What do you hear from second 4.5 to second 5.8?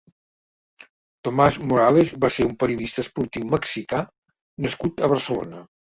nascut a Barcelona.